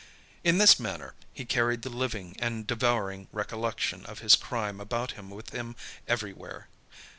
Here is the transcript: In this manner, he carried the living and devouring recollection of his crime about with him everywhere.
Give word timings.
In 0.43 0.57
this 0.57 0.79
manner, 0.79 1.13
he 1.31 1.45
carried 1.45 1.83
the 1.83 1.89
living 1.91 2.35
and 2.39 2.65
devouring 2.65 3.27
recollection 3.31 4.03
of 4.07 4.17
his 4.17 4.35
crime 4.35 4.81
about 4.81 5.15
with 5.23 5.51
him 5.51 5.75
everywhere. 6.07 6.69